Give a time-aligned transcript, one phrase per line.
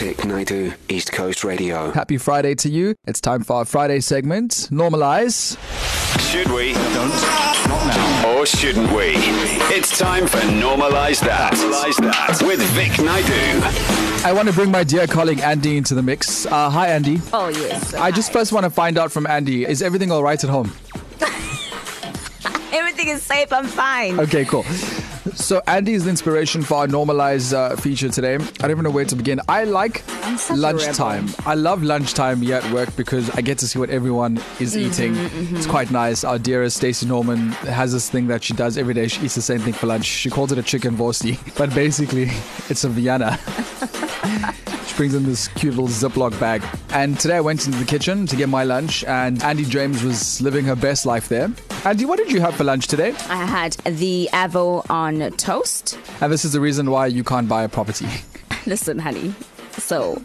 [0.00, 1.90] Vic Naidu, East Coast Radio.
[1.90, 2.94] Happy Friday to you.
[3.06, 4.52] It's time for our Friday segment.
[4.70, 5.58] Normalize.
[6.30, 6.72] Should we?
[6.72, 7.10] Don't.
[7.68, 8.38] Not now.
[8.38, 9.12] Or shouldn't we?
[9.76, 11.52] It's time for Normalize That.
[11.52, 14.26] Normalize That with Vic Naidu.
[14.26, 16.46] I want to bring my dear colleague Andy into the mix.
[16.46, 17.20] Uh, hi, Andy.
[17.34, 17.92] Oh, yes.
[17.92, 20.72] I just first want to find out from Andy is everything all right at home?
[22.72, 23.52] Everything is safe.
[23.52, 24.18] I'm fine.
[24.18, 24.64] Okay, cool.
[25.34, 28.34] So Andy is the inspiration for our normalize uh, feature today.
[28.36, 29.40] I don't even know where to begin.
[29.48, 31.28] I like I'm such a lunchtime.
[31.44, 34.86] I love lunchtime here at work because I get to see what everyone is Mm-hmm,
[34.90, 35.56] eating.
[35.56, 36.24] It's quite nice.
[36.24, 39.08] Our dearest Stacey Norman has this thing that she does every day.
[39.08, 40.04] She eats the same thing for lunch.
[40.06, 42.30] She calls it a chicken vorsti, but basically
[42.68, 43.38] it's a Vienna.
[45.00, 46.62] Brings in this cute little Ziploc bag.
[46.90, 50.42] And today I went into the kitchen to get my lunch, and Andy James was
[50.42, 51.50] living her best life there.
[51.86, 53.14] Andy, what did you have for lunch today?
[53.30, 55.98] I had the avo on toast.
[56.20, 58.08] And this is the reason why you can't buy a property.
[58.66, 59.32] Listen, honey.
[59.78, 60.22] So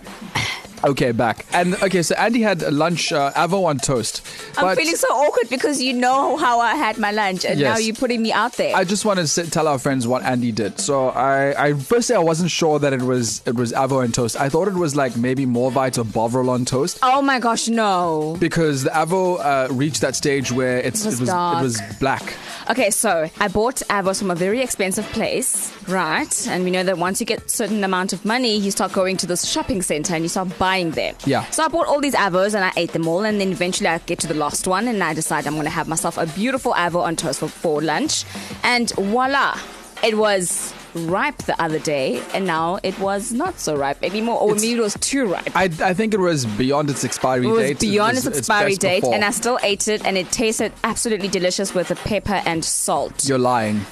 [0.86, 1.46] Okay, back.
[1.52, 4.22] And okay, so Andy had a lunch uh, avo on toast.
[4.58, 7.96] I'm feeling so awkward because you know how I had my lunch, and now you're
[7.96, 8.76] putting me out there.
[8.76, 10.80] I just want to sit, tell our friends what Andy did.
[10.80, 14.40] So I, I firstly I wasn't sure that it was it was avo and toast.
[14.40, 18.38] I thought it was like maybe Morvite or Bovril on toast oh my gosh, no.
[18.40, 21.60] because the avo uh, reached that stage where it's It was it was dark.
[21.60, 22.34] it was black.
[22.70, 26.48] Okay, so I bought avos from a very expensive place, right?
[26.48, 29.28] And we know that once you get certain amount of money, you start going to
[29.28, 31.16] this shopping center and you start buying them.
[31.26, 31.46] Yeah.
[31.52, 33.98] So I bought all these avos and I ate them all, and then eventually I
[34.00, 36.74] get to the last one and I decide I'm going to have myself a beautiful
[36.74, 38.26] avo on toast for, for lunch,
[38.64, 39.58] and voila,
[40.04, 44.50] it was ripe the other day, and now it was not so ripe anymore, or
[44.52, 45.52] It's- maybe it was too ripe.
[45.56, 47.80] I, I think it was beyond its expiry It was date.
[47.82, 49.14] beyond was- its expiry best date, before.
[49.16, 53.28] and I still ate it, and it tasted absolutely delicious with the pepper and salt.
[53.28, 53.86] You're lying.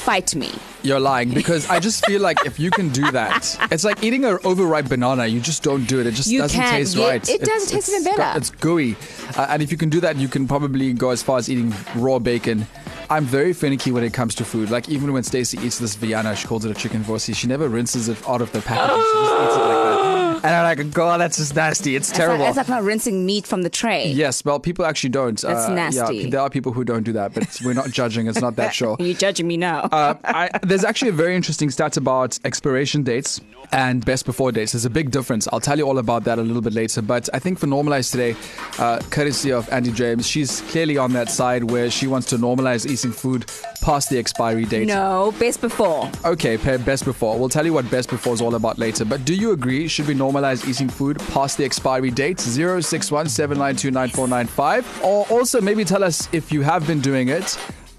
[0.00, 0.50] Fight me.
[0.82, 4.24] You're lying because I just feel like if you can do that, it's like eating
[4.24, 5.26] an overripe banana.
[5.26, 6.06] You just don't do it.
[6.06, 6.72] It just You doesn't can.
[6.72, 7.28] taste Yeah, right.
[7.28, 8.38] it doesn't taste even got- better.
[8.38, 8.96] it's gooey,
[9.36, 11.74] uh, and if you can do that, you can probably go as far as eating
[11.96, 12.66] raw bacon.
[13.10, 14.70] I'm very finicky when it comes to food.
[14.70, 17.34] Like even when Stacey eats this Vienna, she calls it a chicken vorsi.
[17.36, 18.96] She never rinses it out of the packaging.
[19.04, 20.19] She just eats it like that.
[20.44, 21.96] And I'm like, God, that's just nasty.
[21.96, 22.46] It's It's like, terrible.
[22.46, 24.08] it's like not rinsing meat from the tray.
[24.10, 25.40] Yes, well, people actually don't.
[25.40, 26.16] That's Uh, nasty.
[26.18, 28.26] Yeah, there are people who don't do that, but we're not judging.
[28.26, 28.96] It's not that sure.
[28.98, 29.80] You're judging me now.
[29.92, 33.40] Uh, I, there's actually a very interesting stat about expiration dates
[33.72, 34.72] and best before dates.
[34.72, 35.46] There's a big difference.
[35.52, 37.02] I'll tell you all about that a little bit later.
[37.02, 38.34] But I think for Normalize today,
[38.78, 42.90] uh, courtesy of Andy James, she's clearly on that side where she wants to normalize
[42.90, 43.46] eating food
[43.82, 44.86] past the expiry date.
[44.88, 46.10] no, best before.
[46.24, 47.38] Okay, best before.
[47.38, 49.04] We'll tell you what best before is all about later.
[49.04, 49.86] But do you agree?
[49.88, 52.38] Should we normalize eating food past the expiry date?
[52.38, 55.02] 061 792 9495.
[55.04, 57.58] Or also maybe tell us if you have been doing it.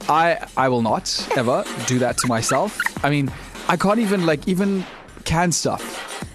[0.09, 1.05] I I will not
[1.37, 2.77] ever do that to myself.
[3.03, 3.31] I mean,
[3.67, 4.83] I can't even like even
[5.25, 5.83] can stuff.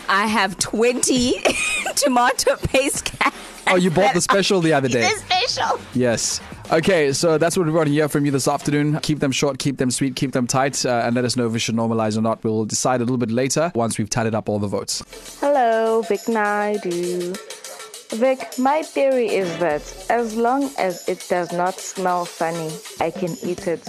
[0.09, 1.43] I have 20
[1.97, 3.35] tomato paste cans.
[3.69, 5.05] Oh, you bought the special the other day.
[5.05, 5.81] It's special.
[5.95, 6.41] Yes.
[6.73, 8.99] Okay, so that's what we want to hear from you this afternoon.
[9.01, 11.53] Keep them short, keep them sweet, keep them tight, uh, and let us know if
[11.53, 12.43] we should normalize or not.
[12.43, 15.05] We'll decide a little bit later once we've tallied up all the votes.
[15.41, 17.35] Hello, Vic Naidu.
[18.11, 23.37] Vic, my theory is that as long as it does not smell funny, I can
[23.45, 23.89] eat it.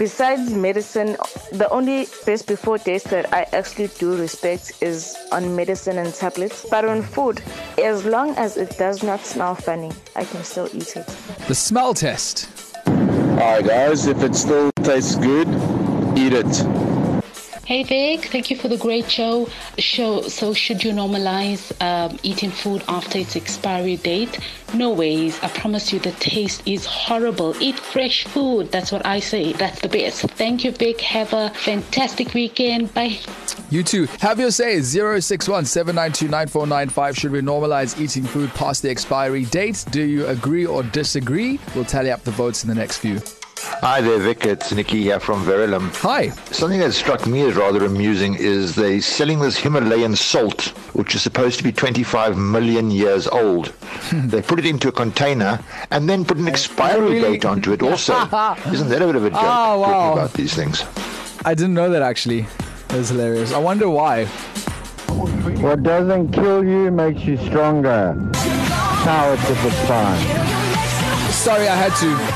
[0.00, 1.14] Besides medicine,
[1.52, 6.66] the only best before taste that I actually do respect is on medicine and tablets.
[6.70, 7.42] But on food,
[7.76, 11.06] as long as it does not smell funny, I can still eat it.
[11.48, 12.48] The smell test.
[12.86, 15.48] Alright guys, if it still tastes good,
[16.16, 16.89] eat it.
[17.70, 19.48] Hey Vic, thank you for the great show.
[19.78, 20.22] Show.
[20.22, 24.40] So, should you normalize um, eating food after its expiry date?
[24.74, 25.38] No ways.
[25.40, 27.54] I promise you, the taste is horrible.
[27.62, 28.72] Eat fresh food.
[28.72, 29.52] That's what I say.
[29.52, 30.22] That's the best.
[30.32, 31.00] Thank you, Vic.
[31.02, 32.92] Have a fantastic weekend.
[32.92, 33.20] Bye.
[33.70, 34.06] You too.
[34.18, 34.80] Have your say.
[34.82, 35.92] 061 Should we
[37.40, 39.84] normalize eating food past the expiry date?
[39.92, 41.60] Do you agree or disagree?
[41.76, 43.20] We'll tally up the votes in the next few.
[43.62, 44.46] Hi there, Vic.
[44.46, 45.94] It's Nikki here from Verulam.
[45.96, 46.30] Hi.
[46.50, 51.20] Something that struck me as rather amusing is they selling this Himalayan salt, which is
[51.20, 53.68] supposed to be 25 million years old.
[53.68, 54.28] Hmm.
[54.28, 55.60] they put it into a container
[55.90, 58.14] and then put an expiry date onto it also.
[58.72, 59.40] Isn't that a bit of a joke?
[59.42, 59.86] Oh, wow.
[59.86, 60.84] Talking about these things.
[61.44, 62.46] I didn't know that actually.
[62.88, 63.52] That's hilarious.
[63.52, 64.24] I wonder why.
[65.60, 68.16] What doesn't kill you makes you stronger.
[69.04, 70.18] Cowards of the fun.
[71.30, 72.29] Sorry, I had to.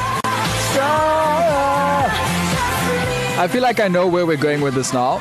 [3.37, 5.21] I feel like I know where we're going with this now.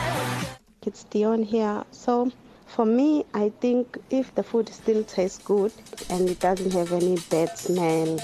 [0.86, 1.84] It's Dion here.
[1.92, 2.32] So,
[2.68, 5.72] for me, I think if the food still tastes good
[6.10, 8.20] and it doesn't have any bad smell,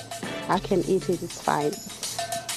[0.47, 1.21] I can eat it.
[1.23, 1.73] It's fine.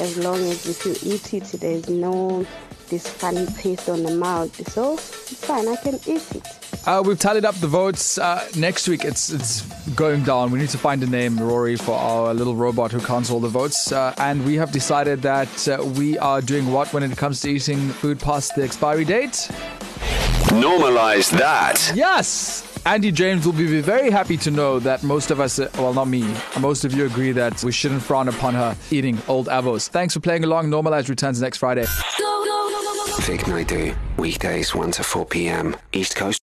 [0.00, 2.46] As long as if you eat it, there's no
[2.88, 4.54] this funny taste on the mouth.
[4.70, 5.68] So it's fine.
[5.68, 6.62] I can eat it.
[6.84, 8.19] Uh, we've tallied up the votes.
[8.19, 9.62] Uh, next week, it's it's
[9.94, 10.50] going down.
[10.50, 13.49] We need to find a name, Rory, for our little robot who counts all the
[13.49, 13.93] votes.
[13.93, 17.50] Uh, and we have decided that uh, we are doing what when it comes to
[17.50, 19.49] eating food past the expiry date?
[20.52, 21.93] Normalize that.
[21.94, 22.69] Yes!
[22.85, 26.08] Andy James will be very happy to know that most of us, uh, well, not
[26.08, 29.88] me, most of you agree that we shouldn't frown upon her eating old avos.
[29.88, 30.69] Thanks for playing along.
[30.69, 31.87] Normalized returns next Friday.
[33.20, 35.76] Vic Naidu, weekdays 1 to 4 p.m.
[35.93, 36.40] East Coast